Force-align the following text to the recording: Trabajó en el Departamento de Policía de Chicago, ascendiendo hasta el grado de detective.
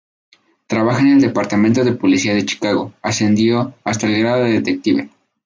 Trabajó 0.65 1.01
en 1.01 1.09
el 1.11 1.21
Departamento 1.21 1.83
de 1.83 1.91
Policía 1.91 2.33
de 2.33 2.43
Chicago, 2.43 2.91
ascendiendo 3.03 3.75
hasta 3.83 4.07
el 4.07 4.17
grado 4.17 4.45
de 4.45 4.53
detective. 4.53 5.11